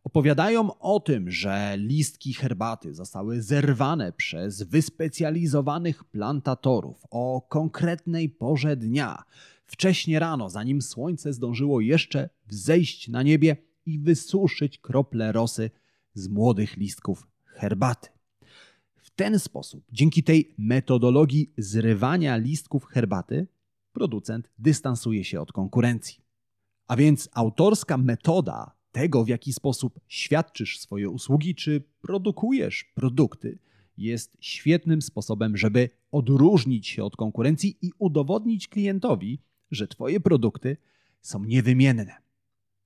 Opowiadają 0.04 0.78
o 0.78 1.00
tym, 1.00 1.30
że 1.30 1.74
listki 1.78 2.34
herbaty 2.34 2.94
zostały 2.94 3.42
zerwane 3.42 4.12
przez 4.12 4.62
wyspecjalizowanych 4.62 6.04
plantatorów 6.04 7.06
o 7.10 7.46
konkretnej 7.48 8.28
porze 8.28 8.76
dnia, 8.76 9.22
wcześnie 9.64 10.18
rano, 10.18 10.50
zanim 10.50 10.82
słońce 10.82 11.32
zdążyło 11.32 11.80
jeszcze 11.80 12.28
wzejść 12.46 13.08
na 13.08 13.22
niebie 13.22 13.56
i 13.86 13.98
wysuszyć 13.98 14.78
krople 14.78 15.32
rosy 15.32 15.70
z 16.14 16.28
młodych 16.28 16.76
listków 16.76 17.26
herbaty. 17.44 18.08
W 18.96 19.10
ten 19.10 19.38
sposób, 19.38 19.84
dzięki 19.92 20.22
tej 20.22 20.54
metodologii 20.58 21.52
zrywania 21.58 22.36
listków 22.36 22.84
herbaty, 22.84 23.46
producent 23.92 24.50
dystansuje 24.58 25.24
się 25.24 25.40
od 25.40 25.52
konkurencji. 25.52 26.20
A 26.88 26.96
więc 26.96 27.28
autorska 27.32 27.96
metoda 27.96 28.79
tego, 28.92 29.24
w 29.24 29.28
jaki 29.28 29.52
sposób 29.52 30.00
świadczysz 30.08 30.80
swoje 30.80 31.10
usługi 31.10 31.54
czy 31.54 31.82
produkujesz 32.02 32.84
produkty, 32.94 33.58
jest 33.98 34.36
świetnym 34.40 35.02
sposobem, 35.02 35.56
żeby 35.56 35.90
odróżnić 36.12 36.88
się 36.88 37.04
od 37.04 37.16
konkurencji 37.16 37.78
i 37.82 37.90
udowodnić 37.98 38.68
klientowi, 38.68 39.38
że 39.70 39.88
Twoje 39.88 40.20
produkty 40.20 40.76
są 41.22 41.44
niewymienne. 41.44 42.16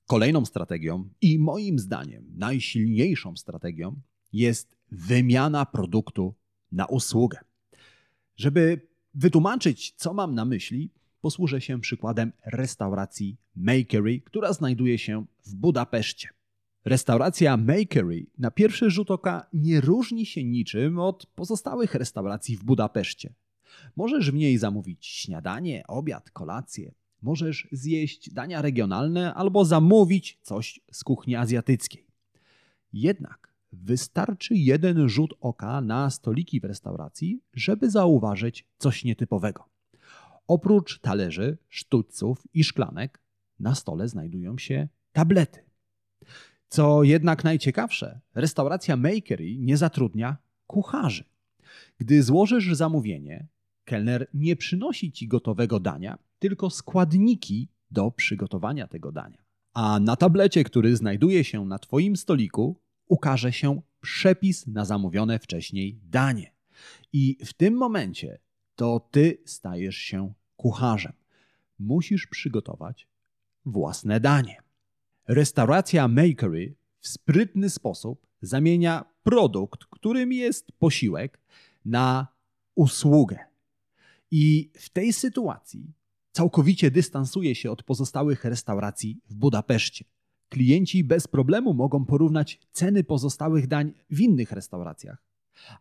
Kolejną 0.07 0.45
strategią 0.45 1.09
i 1.21 1.39
moim 1.39 1.79
zdaniem 1.79 2.25
najsilniejszą 2.37 3.37
strategią 3.37 4.01
jest 4.33 4.77
wymiana 4.91 5.67
produktu 5.67 6.35
na 6.73 6.87
usługę. 6.87 7.39
Żeby 8.37 8.89
wytłumaczyć, 9.15 9.95
co 9.97 10.15
mam 10.15 10.35
na 10.35 10.45
myśli, 10.45 10.91
posłużę 11.25 11.61
się 11.61 11.81
przykładem 11.81 12.33
restauracji 12.47 13.37
Makery, 13.57 14.21
która 14.21 14.53
znajduje 14.53 14.99
się 14.99 15.25
w 15.47 15.55
Budapeszcie. 15.55 16.29
Restauracja 16.85 17.57
Makery 17.57 18.27
na 18.39 18.51
pierwszy 18.51 18.91
rzut 18.91 19.11
oka 19.11 19.47
nie 19.53 19.81
różni 19.81 20.27
się 20.27 20.45
niczym 20.45 20.99
od 20.99 21.27
pozostałych 21.27 21.95
restauracji 21.95 22.57
w 22.57 22.65
Budapeszcie. 22.65 23.35
Możesz 23.97 24.31
w 24.31 24.35
niej 24.35 24.59
zamówić 24.59 25.07
śniadanie, 25.07 25.85
obiad, 25.89 26.31
kolację. 26.31 26.95
Możesz 27.23 27.69
zjeść 27.73 28.33
dania 28.33 28.63
regionalne 28.63 29.35
albo 29.35 29.65
zamówić 29.65 30.39
coś 30.43 30.81
z 30.93 31.05
kuchni 31.05 31.37
azjatyckiej. 31.37 32.07
Jednak 32.93 33.55
wystarczy 33.73 34.55
jeden 34.55 35.09
rzut 35.09 35.35
oka 35.41 35.81
na 35.81 36.11
stoliki 36.11 36.61
w 36.61 36.65
restauracji, 36.65 37.41
żeby 37.55 37.91
zauważyć 37.91 38.67
coś 38.79 39.05
nietypowego. 39.05 39.74
Oprócz 40.49 41.01
talerzy, 41.01 41.59
sztućców 41.69 42.43
i 42.55 42.65
szklanek 42.65 43.21
na 43.61 43.75
stole 43.75 44.09
znajdują 44.09 44.59
się 44.59 44.89
tablety. 45.13 45.61
Co 46.69 47.03
jednak 47.03 47.45
najciekawsze, 47.45 48.21
restauracja 48.35 48.97
Makery 48.97 49.59
nie 49.59 49.77
zatrudnia 49.77 50.37
kucharzy. 50.67 51.25
Gdy 51.99 52.23
złożysz 52.23 52.77
zamówienie, 52.77 53.47
kelner 53.85 54.27
nie 54.35 54.57
przynosi 54.57 55.13
ci 55.13 55.29
gotowego 55.29 55.81
dania, 55.81 56.19
tylko 56.39 56.71
składniki 56.71 57.69
do 57.91 58.11
przygotowania 58.11 58.87
tego 58.87 59.13
dania. 59.13 59.45
A 59.75 60.01
na 60.01 60.17
tablecie, 60.17 60.65
który 60.65 60.97
znajduje 60.97 61.45
się 61.45 61.65
na 61.65 61.79
Twoim 61.79 62.17
stoliku, 62.17 62.81
ukaże 63.09 63.53
się 63.53 63.81
przepis 64.01 64.67
na 64.67 64.85
zamówione 64.85 65.39
wcześniej 65.39 66.01
danie. 66.03 66.53
I 67.13 67.39
w 67.45 67.53
tym 67.53 67.75
momencie 67.75 68.39
to 68.77 69.09
Ty 69.11 69.39
stajesz 69.45 69.97
się 69.97 70.33
kucharzem. 70.57 71.13
Musisz 71.79 72.27
przygotować 72.27 73.09
własne 73.65 74.21
danie. 74.21 74.63
Restauracja 75.29 76.09
Makery 76.09 76.75
w 77.01 77.09
sprytny 77.09 77.71
sposób 77.71 78.27
zamienia 78.43 79.05
produkt, 79.23 79.85
którym 79.85 80.33
jest 80.33 80.73
posiłek, 80.73 81.41
na 81.85 82.27
usługę. 82.75 83.39
I 84.31 84.71
w 84.75 84.89
tej 84.89 85.13
sytuacji 85.13 85.93
całkowicie 86.33 86.91
dystansuje 86.91 87.55
się 87.55 87.71
od 87.71 87.83
pozostałych 87.83 88.45
restauracji 88.45 89.21
w 89.29 89.35
Budapeszcie. 89.35 90.05
Klienci 90.49 91.05
bez 91.05 91.27
problemu 91.27 91.75
mogą 91.75 92.05
porównać 92.05 92.61
ceny 92.73 93.05
pozostałych 93.05 93.67
dań 93.67 93.93
w 94.11 94.21
innych 94.21 94.53
restauracjach, 94.53 95.25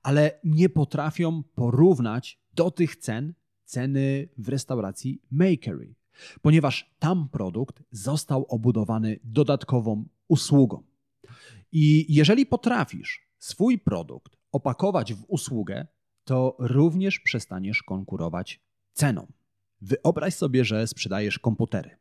ale 0.04 0.40
nie 0.44 0.70
potrafią 0.70 1.44
porównać 1.44 2.43
do 2.56 2.72
tych 2.72 2.96
cen 2.96 3.34
ceny 3.66 4.30
w 4.38 4.50
restauracji 4.50 5.22
Makery, 5.32 5.96
ponieważ 6.42 6.96
tam 7.00 7.30
produkt 7.30 7.84
został 7.92 8.46
obudowany 8.50 9.20
dodatkową 9.24 10.06
usługą. 10.28 10.84
I 11.72 12.16
jeżeli 12.16 12.46
potrafisz 12.46 13.30
swój 13.40 13.80
produkt 13.80 14.38
opakować 14.52 15.14
w 15.14 15.26
usługę, 15.28 15.88
to 16.24 16.56
również 16.60 17.20
przestaniesz 17.20 17.84
konkurować 17.84 18.62
ceną. 18.94 19.28
Wyobraź 19.82 20.34
sobie, 20.34 20.66
że 20.66 20.88
sprzedajesz 20.88 21.40
komputery. 21.40 21.98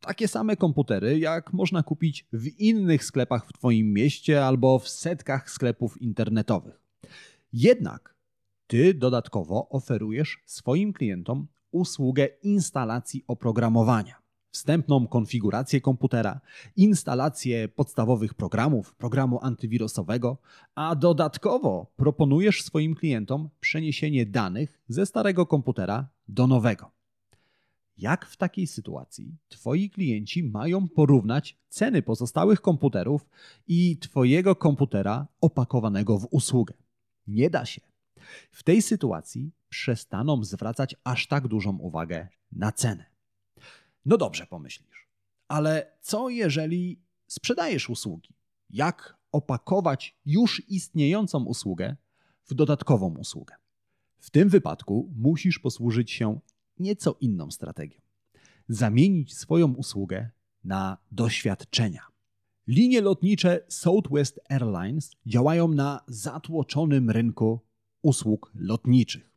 Takie 0.00 0.28
same 0.28 0.56
komputery, 0.56 1.18
jak 1.18 1.52
można 1.52 1.82
kupić 1.82 2.26
w 2.32 2.46
innych 2.46 3.04
sklepach 3.04 3.46
w 3.46 3.52
Twoim 3.52 3.92
mieście 3.92 4.44
albo 4.44 4.78
w 4.78 4.88
setkach 4.88 5.50
sklepów 5.50 6.02
internetowych. 6.02 6.80
Jednak 7.52 8.15
ty 8.66 8.94
dodatkowo 8.94 9.68
oferujesz 9.68 10.42
swoim 10.46 10.92
klientom 10.92 11.46
usługę 11.70 12.26
instalacji 12.42 13.24
oprogramowania, 13.26 14.14
wstępną 14.50 15.06
konfigurację 15.06 15.80
komputera, 15.80 16.40
instalację 16.76 17.68
podstawowych 17.68 18.34
programów, 18.34 18.94
programu 18.94 19.38
antywirusowego, 19.42 20.38
a 20.74 20.94
dodatkowo 20.94 21.92
proponujesz 21.96 22.62
swoim 22.62 22.94
klientom 22.94 23.50
przeniesienie 23.60 24.26
danych 24.26 24.80
ze 24.88 25.06
starego 25.06 25.46
komputera 25.46 26.08
do 26.28 26.46
nowego. 26.46 26.90
Jak 27.98 28.26
w 28.26 28.36
takiej 28.36 28.66
sytuacji 28.66 29.36
Twoi 29.48 29.90
klienci 29.90 30.42
mają 30.42 30.88
porównać 30.88 31.58
ceny 31.68 32.02
pozostałych 32.02 32.60
komputerów 32.60 33.26
i 33.66 33.98
Twojego 33.98 34.56
komputera 34.56 35.26
opakowanego 35.40 36.18
w 36.18 36.28
usługę? 36.30 36.74
Nie 37.26 37.50
da 37.50 37.64
się. 37.64 37.80
W 38.50 38.62
tej 38.62 38.82
sytuacji 38.82 39.52
przestaną 39.68 40.44
zwracać 40.44 40.96
aż 41.04 41.26
tak 41.26 41.48
dużą 41.48 41.76
uwagę 41.76 42.28
na 42.52 42.72
cenę. 42.72 43.04
No 44.06 44.16
dobrze, 44.16 44.46
pomyślisz, 44.46 45.08
ale 45.48 45.92
co 46.00 46.28
jeżeli 46.28 47.00
sprzedajesz 47.26 47.90
usługi? 47.90 48.34
Jak 48.70 49.16
opakować 49.32 50.16
już 50.26 50.62
istniejącą 50.68 51.44
usługę 51.44 51.96
w 52.44 52.54
dodatkową 52.54 53.16
usługę? 53.18 53.54
W 54.18 54.30
tym 54.30 54.48
wypadku 54.48 55.12
musisz 55.16 55.58
posłużyć 55.58 56.10
się 56.10 56.40
nieco 56.78 57.16
inną 57.20 57.50
strategią. 57.50 58.00
Zamienić 58.68 59.34
swoją 59.34 59.74
usługę 59.74 60.30
na 60.64 60.98
doświadczenia. 61.12 62.00
Linie 62.66 63.00
lotnicze 63.00 63.60
Southwest 63.68 64.40
Airlines 64.48 65.16
działają 65.26 65.68
na 65.68 66.00
zatłoczonym 66.08 67.10
rynku 67.10 67.60
usług 68.06 68.52
lotniczych. 68.54 69.30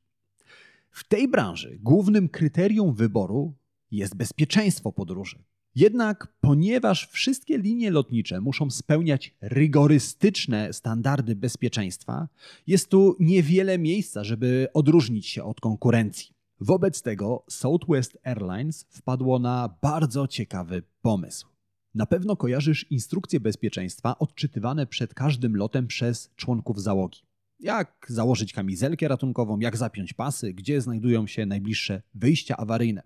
W 0.91 1.03
tej 1.03 1.27
branży 1.27 1.79
głównym 1.81 2.29
kryterium 2.29 2.93
wyboru 2.93 3.53
jest 3.91 4.15
bezpieczeństwo 4.15 4.91
podróży. 4.91 5.43
Jednak 5.75 6.33
ponieważ 6.41 7.07
wszystkie 7.07 7.57
linie 7.57 7.91
lotnicze 7.91 8.41
muszą 8.41 8.69
spełniać 8.69 9.35
rygorystyczne 9.41 10.73
standardy 10.73 11.35
bezpieczeństwa, 11.35 12.27
jest 12.67 12.89
tu 12.89 13.15
niewiele 13.19 13.77
miejsca, 13.77 14.23
żeby 14.23 14.67
odróżnić 14.73 15.27
się 15.27 15.43
od 15.43 15.61
konkurencji. 15.61 16.33
Wobec 16.59 17.01
tego 17.01 17.43
Southwest 17.49 18.17
Airlines 18.23 18.85
wpadło 18.89 19.39
na 19.39 19.77
bardzo 19.81 20.27
ciekawy 20.27 20.83
pomysł. 21.01 21.47
Na 21.95 22.05
pewno 22.05 22.35
kojarzysz 22.35 22.85
instrukcje 22.91 23.39
bezpieczeństwa 23.39 24.19
odczytywane 24.19 24.87
przed 24.87 25.13
każdym 25.13 25.55
lotem 25.55 25.87
przez 25.87 26.29
członków 26.35 26.81
załogi. 26.81 27.28
Jak 27.59 28.05
założyć 28.09 28.53
kamizelkę 28.53 29.07
ratunkową, 29.07 29.59
jak 29.59 29.77
zapiąć 29.77 30.13
pasy, 30.13 30.53
gdzie 30.53 30.81
znajdują 30.81 31.27
się 31.27 31.45
najbliższe 31.45 32.01
wyjścia 32.13 32.57
awaryjne. 32.57 33.01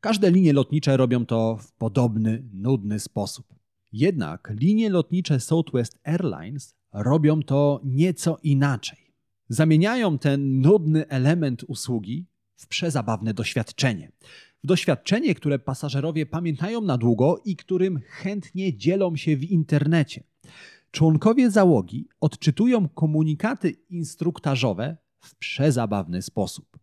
Każde 0.00 0.30
linie 0.30 0.52
lotnicze 0.52 0.96
robią 0.96 1.26
to 1.26 1.56
w 1.56 1.72
podobny, 1.72 2.44
nudny 2.52 3.00
sposób. 3.00 3.54
Jednak 3.92 4.52
linie 4.60 4.90
lotnicze 4.90 5.40
Southwest 5.40 5.98
Airlines 6.04 6.74
robią 6.92 7.42
to 7.42 7.80
nieco 7.84 8.38
inaczej. 8.42 8.98
Zamieniają 9.48 10.18
ten 10.18 10.60
nudny 10.60 11.08
element 11.08 11.64
usługi 11.68 12.26
w 12.56 12.66
przezabawne 12.66 13.34
doświadczenie. 13.34 14.12
W 14.64 14.66
doświadczenie, 14.66 15.34
które 15.34 15.58
pasażerowie 15.58 16.26
pamiętają 16.26 16.80
na 16.80 16.98
długo 16.98 17.42
i 17.44 17.56
którym 17.56 18.00
chętnie 18.08 18.76
dzielą 18.76 19.16
się 19.16 19.36
w 19.36 19.44
internecie. 19.44 20.22
Członkowie 20.92 21.50
załogi 21.50 22.08
odczytują 22.20 22.88
komunikaty 22.88 23.70
instruktażowe 23.90 24.96
w 25.20 25.34
przezabawny 25.34 26.22
sposób. 26.22 26.78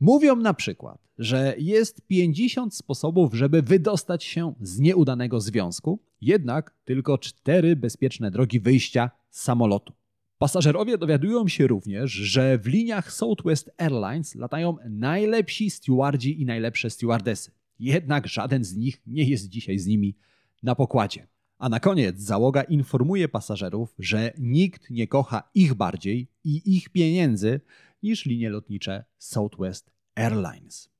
Mówią 0.00 0.36
na 0.36 0.54
przykład, 0.54 1.08
że 1.18 1.54
jest 1.58 2.06
50 2.06 2.74
sposobów, 2.74 3.34
żeby 3.34 3.62
wydostać 3.62 4.24
się 4.24 4.54
z 4.60 4.78
nieudanego 4.78 5.40
związku, 5.40 6.00
jednak 6.20 6.74
tylko 6.84 7.18
cztery 7.18 7.76
bezpieczne 7.76 8.30
drogi 8.30 8.60
wyjścia 8.60 9.10
z 9.30 9.42
samolotu. 9.42 9.92
Pasażerowie 10.38 10.98
dowiadują 10.98 11.48
się 11.48 11.66
również, 11.66 12.12
że 12.12 12.58
w 12.58 12.66
liniach 12.66 13.12
Southwest 13.12 13.70
Airlines 13.78 14.34
latają 14.34 14.76
najlepsi 14.90 15.70
stewardzi 15.70 16.40
i 16.40 16.46
najlepsze 16.46 16.90
stewardesy. 16.90 17.50
Jednak 17.78 18.26
żaden 18.26 18.64
z 18.64 18.76
nich 18.76 19.02
nie 19.06 19.24
jest 19.24 19.48
dzisiaj 19.48 19.78
z 19.78 19.86
nimi 19.86 20.16
na 20.62 20.74
pokładzie. 20.74 21.26
A 21.58 21.68
na 21.68 21.80
koniec 21.80 22.20
załoga 22.20 22.62
informuje 22.62 23.28
pasażerów, 23.28 23.94
że 23.98 24.32
nikt 24.38 24.90
nie 24.90 25.08
kocha 25.08 25.42
ich 25.54 25.74
bardziej 25.74 26.28
i 26.44 26.76
ich 26.76 26.88
pieniędzy 26.88 27.60
niż 28.02 28.26
linie 28.26 28.50
lotnicze 28.50 29.04
Southwest 29.18 29.90
Airlines. 30.14 30.90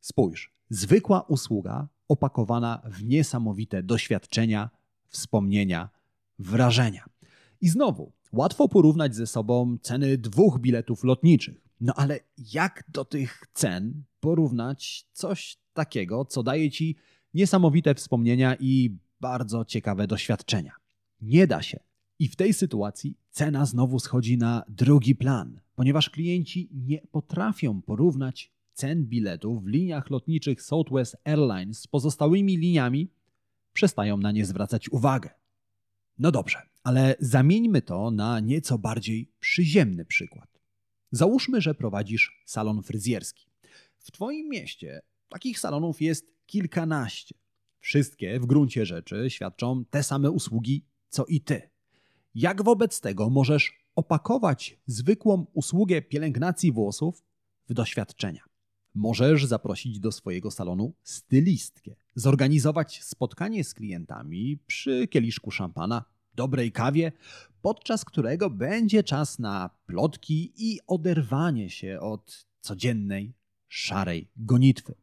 Spójrz, 0.00 0.52
zwykła 0.70 1.20
usługa 1.20 1.88
opakowana 2.08 2.82
w 2.84 3.04
niesamowite 3.04 3.82
doświadczenia, 3.82 4.70
wspomnienia, 5.08 5.88
wrażenia. 6.38 7.04
I 7.60 7.68
znowu, 7.68 8.12
łatwo 8.32 8.68
porównać 8.68 9.14
ze 9.14 9.26
sobą 9.26 9.78
ceny 9.82 10.18
dwóch 10.18 10.58
biletów 10.58 11.04
lotniczych. 11.04 11.68
No 11.80 11.92
ale 11.96 12.20
jak 12.54 12.84
do 12.88 13.04
tych 13.04 13.44
cen 13.54 14.04
porównać 14.20 15.06
coś 15.12 15.56
takiego, 15.72 16.24
co 16.24 16.42
daje 16.42 16.70
ci 16.70 16.96
niesamowite 17.34 17.94
wspomnienia 17.94 18.56
i 18.60 18.96
bardzo 19.22 19.64
ciekawe 19.64 20.06
doświadczenia? 20.06 20.72
Nie 21.20 21.46
da 21.46 21.62
się. 21.62 21.80
I 22.18 22.28
w 22.28 22.36
tej 22.36 22.54
sytuacji 22.54 23.18
cena 23.30 23.66
znowu 23.66 23.98
schodzi 23.98 24.38
na 24.38 24.64
drugi 24.68 25.14
plan, 25.14 25.60
ponieważ 25.74 26.10
klienci 26.10 26.68
nie 26.72 27.00
potrafią 27.00 27.82
porównać 27.82 28.52
cen 28.72 29.06
biletów 29.06 29.64
w 29.64 29.66
liniach 29.66 30.10
lotniczych 30.10 30.62
Southwest 30.62 31.16
Airlines 31.24 31.78
z 31.78 31.86
pozostałymi 31.86 32.56
liniami, 32.56 33.10
przestają 33.72 34.16
na 34.16 34.32
nie 34.32 34.46
zwracać 34.46 34.88
uwagę. 34.88 35.30
No 36.18 36.30
dobrze, 36.32 36.62
ale 36.82 37.14
zamieńmy 37.20 37.82
to 37.82 38.10
na 38.10 38.40
nieco 38.40 38.78
bardziej 38.78 39.32
przyziemny 39.40 40.04
przykład. 40.04 40.60
Załóżmy, 41.10 41.60
że 41.60 41.74
prowadzisz 41.74 42.42
salon 42.44 42.82
fryzjerski. 42.82 43.46
W 43.98 44.10
Twoim 44.10 44.48
mieście 44.48 45.00
takich 45.28 45.58
salonów 45.58 46.00
jest 46.00 46.26
kilkanaście. 46.46 47.41
Wszystkie 47.82 48.40
w 48.40 48.46
gruncie 48.46 48.86
rzeczy 48.86 49.26
świadczą 49.28 49.84
te 49.84 50.02
same 50.02 50.30
usługi 50.30 50.84
co 51.08 51.24
i 51.24 51.40
Ty. 51.40 51.70
Jak 52.34 52.64
wobec 52.64 53.00
tego 53.00 53.30
możesz 53.30 53.84
opakować 53.96 54.78
zwykłą 54.86 55.46
usługę 55.52 56.02
pielęgnacji 56.02 56.72
włosów 56.72 57.24
w 57.68 57.74
doświadczenia? 57.74 58.44
Możesz 58.94 59.46
zaprosić 59.46 60.00
do 60.00 60.12
swojego 60.12 60.50
salonu 60.50 60.94
stylistkę, 61.02 61.94
zorganizować 62.14 63.02
spotkanie 63.02 63.64
z 63.64 63.74
klientami 63.74 64.58
przy 64.66 65.08
kieliszku 65.08 65.50
szampana, 65.50 66.04
dobrej 66.34 66.72
kawie, 66.72 67.12
podczas 67.62 68.04
którego 68.04 68.50
będzie 68.50 69.02
czas 69.02 69.38
na 69.38 69.70
plotki 69.86 70.52
i 70.56 70.78
oderwanie 70.86 71.70
się 71.70 72.00
od 72.00 72.46
codziennej, 72.60 73.34
szarej 73.68 74.28
gonitwy. 74.36 75.01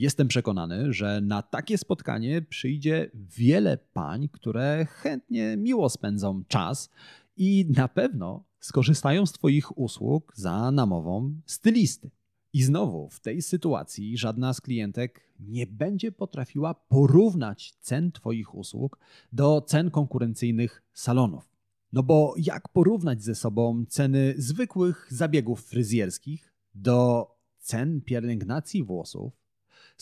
Jestem 0.00 0.28
przekonany, 0.28 0.92
że 0.92 1.20
na 1.20 1.42
takie 1.42 1.78
spotkanie 1.78 2.42
przyjdzie 2.42 3.10
wiele 3.14 3.78
pań, 3.78 4.28
które 4.28 4.86
chętnie 4.90 5.56
miło 5.56 5.88
spędzą 5.88 6.44
czas 6.44 6.90
i 7.36 7.66
na 7.76 7.88
pewno 7.88 8.44
skorzystają 8.60 9.26
z 9.26 9.32
Twoich 9.32 9.78
usług 9.78 10.32
za 10.36 10.70
namową 10.70 11.40
stylisty. 11.46 12.10
I 12.52 12.62
znowu 12.62 13.08
w 13.08 13.20
tej 13.20 13.42
sytuacji 13.42 14.18
żadna 14.18 14.54
z 14.54 14.60
klientek 14.60 15.34
nie 15.40 15.66
będzie 15.66 16.12
potrafiła 16.12 16.74
porównać 16.74 17.74
cen 17.80 18.12
Twoich 18.12 18.54
usług 18.54 18.98
do 19.32 19.60
cen 19.60 19.90
konkurencyjnych 19.90 20.82
salonów. 20.92 21.48
No 21.92 22.02
bo 22.02 22.34
jak 22.36 22.68
porównać 22.68 23.22
ze 23.22 23.34
sobą 23.34 23.84
ceny 23.88 24.34
zwykłych 24.36 25.08
zabiegów 25.10 25.64
fryzjerskich 25.64 26.54
do 26.74 27.26
cen 27.58 28.00
pielęgnacji 28.00 28.84
włosów, 28.84 29.39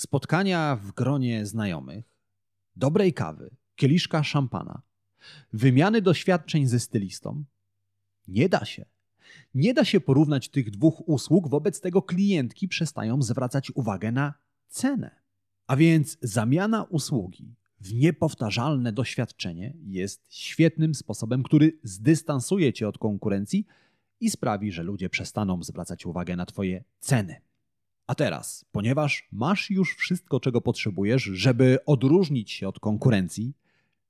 spotkania 0.00 0.76
w 0.76 0.92
gronie 0.92 1.46
znajomych, 1.46 2.04
dobrej 2.76 3.12
kawy, 3.12 3.50
kieliszka 3.76 4.24
szampana, 4.24 4.82
wymiany 5.52 6.02
doświadczeń 6.02 6.66
ze 6.66 6.80
stylistą? 6.80 7.44
Nie 8.28 8.48
da 8.48 8.64
się. 8.64 8.84
Nie 9.54 9.74
da 9.74 9.84
się 9.84 10.00
porównać 10.00 10.48
tych 10.48 10.70
dwóch 10.70 11.08
usług, 11.08 11.48
wobec 11.48 11.80
tego 11.80 12.02
klientki 12.02 12.68
przestają 12.68 13.22
zwracać 13.22 13.70
uwagę 13.70 14.12
na 14.12 14.34
cenę. 14.68 15.10
A 15.66 15.76
więc 15.76 16.18
zamiana 16.22 16.82
usługi 16.82 17.54
w 17.80 17.94
niepowtarzalne 17.94 18.92
doświadczenie 18.92 19.74
jest 19.84 20.26
świetnym 20.28 20.94
sposobem, 20.94 21.42
który 21.42 21.78
zdystansuje 21.82 22.72
cię 22.72 22.88
od 22.88 22.98
konkurencji 22.98 23.66
i 24.20 24.30
sprawi, 24.30 24.72
że 24.72 24.82
ludzie 24.82 25.10
przestaną 25.10 25.62
zwracać 25.62 26.06
uwagę 26.06 26.36
na 26.36 26.46
Twoje 26.46 26.84
ceny. 27.00 27.47
A 28.08 28.14
teraz, 28.14 28.64
ponieważ 28.72 29.28
masz 29.32 29.70
już 29.70 29.96
wszystko, 29.96 30.40
czego 30.40 30.60
potrzebujesz, 30.60 31.22
żeby 31.22 31.78
odróżnić 31.86 32.50
się 32.50 32.68
od 32.68 32.80
konkurencji, 32.80 33.54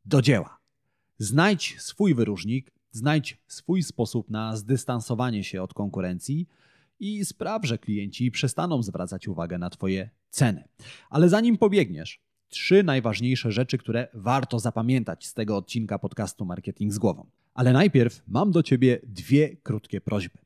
do 0.04 0.22
dzieła. 0.22 0.58
Znajdź 1.18 1.76
swój 1.78 2.14
wyróżnik, 2.14 2.78
Znajdź 2.90 3.38
swój 3.46 3.82
sposób 3.82 4.30
na 4.30 4.56
zdystansowanie 4.56 5.44
się 5.44 5.62
od 5.62 5.74
konkurencji 5.74 6.48
i 7.00 7.24
spraw, 7.24 7.66
że 7.66 7.78
klienci 7.78 8.30
przestaną 8.30 8.82
zwracać 8.82 9.28
uwagę 9.28 9.58
na 9.58 9.70
Twoje 9.70 10.10
ceny. 10.30 10.64
Ale 11.10 11.28
zanim 11.28 11.58
pobiegniesz, 11.58 12.20
trzy 12.48 12.82
najważniejsze 12.82 13.52
rzeczy, 13.52 13.78
które 13.78 14.08
warto 14.14 14.58
zapamiętać 14.58 15.26
z 15.26 15.34
tego 15.34 15.56
odcinka 15.56 15.98
podcastu 15.98 16.44
Marketing 16.44 16.92
z 16.92 16.98
Głową. 16.98 17.26
Ale 17.54 17.72
najpierw 17.72 18.22
mam 18.28 18.50
do 18.50 18.62
Ciebie 18.62 19.00
dwie 19.02 19.56
krótkie 19.56 20.00
prośby. 20.00 20.38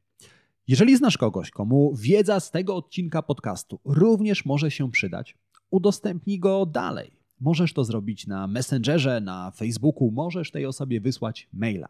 Jeżeli 0.69 0.97
znasz 0.97 1.19
kogoś, 1.19 1.51
komu 1.51 1.95
wiedza 1.97 2.41
z 2.41 2.51
tego 2.51 2.77
odcinka 2.77 3.23
podcastu 3.23 3.81
również 3.85 4.45
może 4.45 4.71
się 4.71 4.91
przydać, 4.91 5.37
udostępnij 5.71 6.39
go 6.39 6.67
dalej. 6.67 7.11
Możesz 7.41 7.73
to 7.73 7.85
zrobić 7.85 8.27
na 8.27 8.47
Messengerze, 8.47 9.21
na 9.21 9.51
Facebooku, 9.51 10.11
możesz 10.11 10.51
tej 10.51 10.67
osobie 10.67 11.01
wysłać 11.01 11.49
maila. 11.53 11.89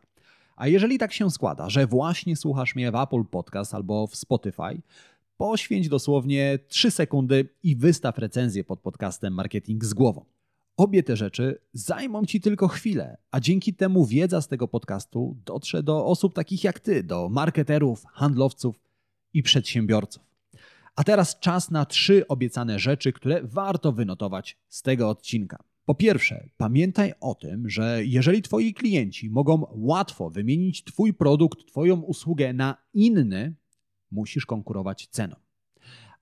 A 0.57 0.69
jeżeli 0.69 0.99
tak 0.99 1.13
się 1.13 1.31
składa, 1.31 1.71
że 1.71 1.87
właśnie 1.87 2.37
słuchasz 2.37 2.75
mnie 2.75 2.93
w 2.93 2.97
Apple 2.97 3.25
Podcast 3.25 3.75
albo 3.75 4.07
w 4.07 4.17
Spotify, 4.17 4.83
poświęć 5.37 5.89
dosłownie 5.89 6.59
3 6.69 6.91
sekundy 6.91 7.49
i 7.63 7.77
wystaw 7.77 8.19
recenzję 8.19 8.65
pod 8.65 8.81
podcastem 8.81 9.35
Marketing 9.35 9.85
z 9.85 9.95
głową. 9.95 10.25
Obie 10.77 11.03
te 11.03 11.17
rzeczy 11.17 11.59
zajmą 11.73 12.25
Ci 12.25 12.41
tylko 12.41 12.69
chwilę, 12.69 13.17
a 13.31 13.41
dzięki 13.41 13.75
temu 13.75 14.07
wiedza 14.07 14.41
z 14.41 14.49
tego 14.49 14.69
podcastu 14.69 15.37
dotrze 15.45 15.83
do 15.83 16.07
osób 16.07 16.35
takich 16.35 16.65
jak 16.65 16.81
Ty, 16.81 17.03
do 17.03 17.29
marketerów, 17.29 18.05
handlowców 18.05 18.81
i 19.33 19.43
przedsiębiorców. 19.43 20.23
A 20.97 21.05
teraz 21.05 21.39
czas 21.41 21.71
na 21.71 21.87
trzy 21.87 22.29
obiecane 22.29 22.79
rzeczy, 22.79 23.13
które 23.13 23.41
warto 23.43 23.93
wynotować 23.93 24.59
z 24.69 24.83
tego 24.83 25.09
odcinka. 25.09 25.59
Po 25.85 25.95
pierwsze, 25.95 26.49
pamiętaj 26.57 27.13
o 27.21 27.35
tym, 27.35 27.69
że 27.69 28.01
jeżeli 28.05 28.43
Twoi 28.43 28.75
klienci 28.75 29.31
mogą 29.31 29.67
łatwo 29.71 30.31
wymienić 30.31 30.85
Twój 30.85 31.15
produkt, 31.15 31.67
Twoją 31.67 32.01
usługę 32.01 32.53
na 32.53 32.77
inny, 32.95 33.55
musisz 34.11 34.47
konkurować 34.47 35.09
ceną. 35.11 35.37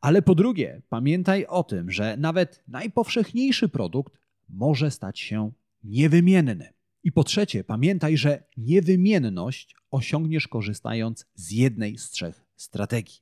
Ale 0.01 0.23
po 0.23 0.35
drugie, 0.35 0.83
pamiętaj 0.89 1.47
o 1.47 1.65
tym, 1.65 1.91
że 1.91 2.17
nawet 2.17 2.63
najpowszechniejszy 2.69 3.69
produkt 3.69 4.21
może 4.53 4.91
stać 4.91 5.21
się 5.21 5.53
niewymienny. 5.85 6.73
I 7.05 7.13
po 7.13 7.25
trzecie, 7.25 7.65
pamiętaj, 7.65 8.17
że 8.17 8.45
niewymienność 8.57 9.77
osiągniesz 9.91 10.49
korzystając 10.49 11.27
z 11.35 11.51
jednej 11.51 11.99
z 11.99 12.11
trzech 12.11 12.47
strategii: 12.57 13.19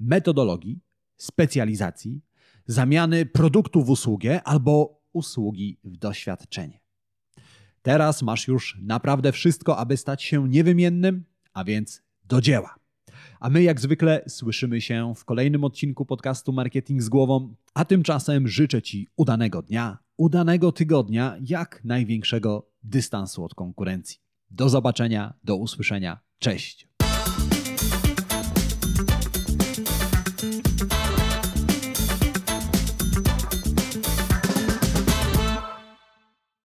metodologii, 0.00 0.80
specjalizacji, 1.16 2.20
zamiany 2.66 3.26
produktu 3.26 3.82
w 3.82 3.90
usługę 3.90 4.42
albo 4.42 5.02
usługi 5.12 5.78
w 5.84 5.96
doświadczenie. 5.96 6.80
Teraz 7.82 8.22
masz 8.22 8.48
już 8.48 8.78
naprawdę 8.82 9.32
wszystko, 9.32 9.76
aby 9.78 9.96
stać 9.96 10.22
się 10.22 10.48
niewymiennym, 10.48 11.24
a 11.52 11.64
więc 11.64 12.02
do 12.24 12.40
dzieła. 12.40 12.74
A 13.40 13.50
my, 13.50 13.62
jak 13.62 13.80
zwykle, 13.80 14.24
słyszymy 14.28 14.80
się 14.80 15.14
w 15.16 15.24
kolejnym 15.24 15.64
odcinku 15.64 16.06
podcastu 16.06 16.52
Marketing 16.52 17.02
z 17.02 17.08
Głową. 17.08 17.54
A 17.74 17.84
tymczasem 17.84 18.48
życzę 18.48 18.82
Ci 18.82 19.08
udanego 19.16 19.62
dnia, 19.62 19.98
udanego 20.16 20.72
tygodnia, 20.72 21.36
jak 21.40 21.84
największego 21.84 22.70
dystansu 22.82 23.44
od 23.44 23.54
konkurencji. 23.54 24.18
Do 24.50 24.68
zobaczenia, 24.68 25.34
do 25.44 25.56
usłyszenia. 25.56 26.20
Cześć. 26.38 26.88